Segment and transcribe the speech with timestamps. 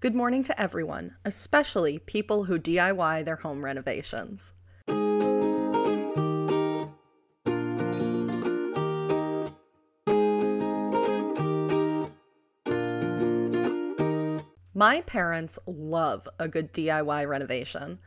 [0.00, 4.52] Good morning to everyone, especially people who DIY their home renovations.
[14.72, 17.98] My parents love a good DIY renovation.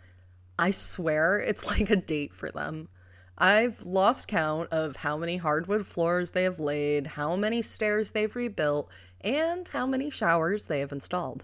[0.57, 2.87] I swear it's like a date for them.
[3.37, 8.33] I've lost count of how many hardwood floors they have laid, how many stairs they've
[8.33, 8.89] rebuilt,
[9.19, 11.43] and how many showers they have installed.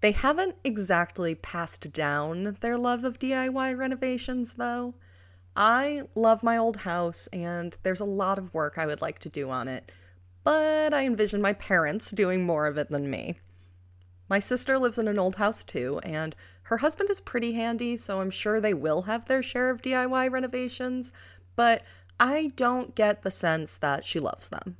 [0.00, 4.94] They haven't exactly passed down their love of DIY renovations, though.
[5.56, 9.28] I love my old house, and there's a lot of work I would like to
[9.28, 9.90] do on it,
[10.44, 13.38] but I envision my parents doing more of it than me.
[14.28, 18.20] My sister lives in an old house too, and her husband is pretty handy, so
[18.20, 21.12] I'm sure they will have their share of DIY renovations,
[21.56, 21.82] but
[22.20, 24.76] I don't get the sense that she loves them.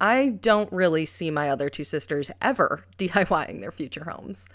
[0.00, 4.48] I don't really see my other two sisters ever DIYing their future homes.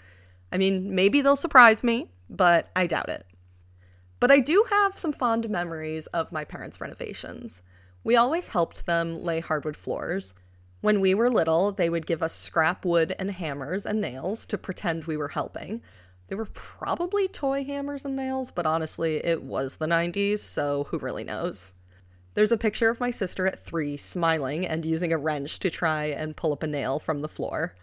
[0.52, 3.24] I mean, maybe they'll surprise me, but I doubt it.
[4.18, 7.62] But I do have some fond memories of my parents' renovations.
[8.02, 10.34] We always helped them lay hardwood floors.
[10.80, 14.58] When we were little, they would give us scrap wood and hammers and nails to
[14.58, 15.82] pretend we were helping.
[16.28, 20.98] They were probably toy hammers and nails, but honestly, it was the 90s, so who
[20.98, 21.74] really knows?
[22.36, 26.04] There's a picture of my sister at three smiling and using a wrench to try
[26.04, 27.74] and pull up a nail from the floor.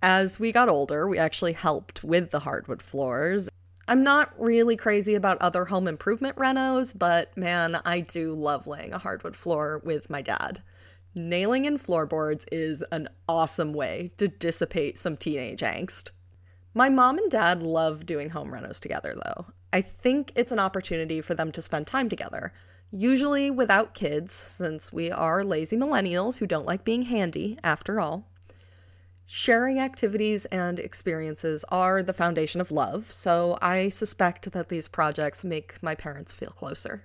[0.00, 3.48] As we got older, we actually helped with the hardwood floors.
[3.88, 8.92] I'm not really crazy about other home improvement renos, but man, I do love laying
[8.92, 10.62] a hardwood floor with my dad.
[11.16, 16.12] Nailing in floorboards is an awesome way to dissipate some teenage angst.
[16.74, 19.46] My mom and dad love doing home renos together, though.
[19.72, 22.52] I think it's an opportunity for them to spend time together
[22.90, 28.26] usually without kids, since we are lazy millennials who don't like being handy, after all.
[29.26, 35.44] Sharing activities and experiences are the foundation of love, so I suspect that these projects
[35.44, 37.04] make my parents feel closer.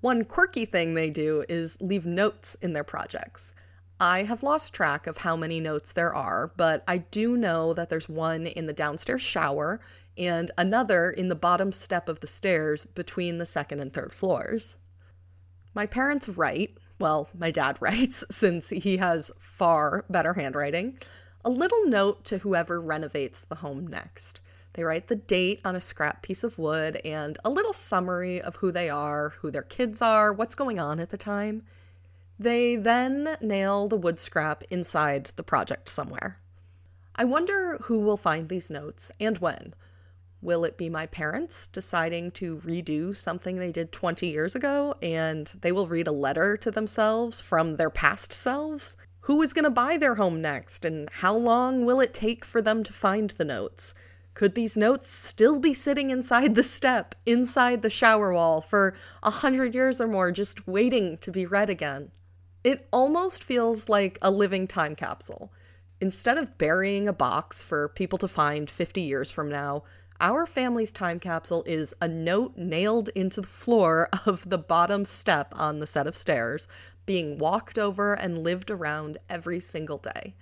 [0.00, 3.54] One quirky thing they do is leave notes in their projects.
[3.98, 7.88] I have lost track of how many notes there are, but I do know that
[7.88, 9.80] there's one in the downstairs shower
[10.18, 14.78] and another in the bottom step of the stairs between the second and third floors.
[15.74, 20.98] My parents write, well, my dad writes, since he has far better handwriting,
[21.44, 24.40] a little note to whoever renovates the home next.
[24.74, 28.56] They write the date on a scrap piece of wood and a little summary of
[28.56, 31.62] who they are, who their kids are, what's going on at the time.
[32.38, 36.38] They then nail the wood scrap inside the project somewhere.
[37.14, 39.74] I wonder who will find these notes and when.
[40.42, 45.46] Will it be my parents deciding to redo something they did 20 years ago and
[45.60, 48.96] they will read a letter to themselves from their past selves?
[49.26, 52.60] Who is going to buy their home next and how long will it take for
[52.60, 53.94] them to find the notes?
[54.34, 59.30] Could these notes still be sitting inside the step, inside the shower wall for a
[59.30, 62.10] hundred years or more, just waiting to be read again?
[62.64, 65.52] It almost feels like a living time capsule.
[66.00, 69.84] Instead of burying a box for people to find 50 years from now,
[70.22, 75.52] our family's time capsule is a note nailed into the floor of the bottom step
[75.56, 76.68] on the set of stairs,
[77.04, 80.34] being walked over and lived around every single day.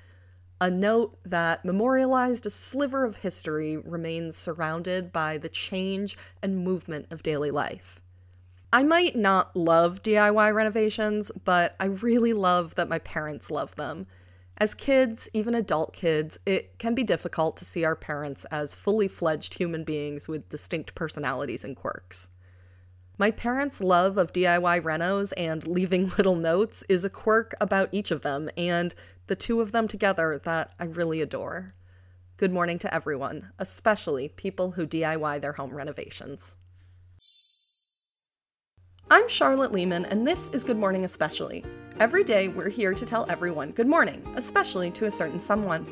[0.61, 7.07] A note that memorialized a sliver of history remains surrounded by the change and movement
[7.11, 8.03] of daily life.
[8.71, 14.07] I might not love DIY renovations, but I really love that my parents love them.
[14.60, 19.09] As kids, even adult kids, it can be difficult to see our parents as fully
[19.09, 22.28] fledged human beings with distinct personalities and quirks.
[23.16, 28.10] My parents' love of DIY renos and leaving little notes is a quirk about each
[28.10, 28.94] of them, and
[29.28, 31.75] the two of them together that I really adore.
[32.37, 36.56] Good morning to everyone, especially people who DIY their home renovations.
[39.10, 41.65] I'm Charlotte Lehman, and this is Good Morning Especially.
[42.00, 45.84] Every day, we're here to tell everyone good morning, especially to a certain someone.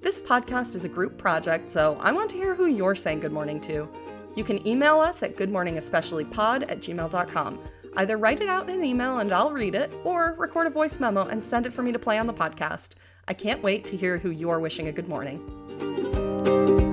[0.00, 3.30] This podcast is a group project, so I want to hear who you're saying good
[3.30, 3.88] morning to.
[4.34, 7.60] You can email us at goodmorningespeciallypod at gmail.com.
[7.96, 10.98] Either write it out in an email and I'll read it, or record a voice
[10.98, 12.96] memo and send it for me to play on the podcast.
[13.28, 16.90] I can't wait to hear who you're wishing a good morning.